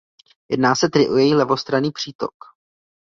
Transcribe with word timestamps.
Jedná 0.51 0.75
se 0.75 0.89
tedy 0.89 1.09
o 1.09 1.15
její 1.17 1.33
levostranný 1.35 1.91
přítok. 1.91 2.33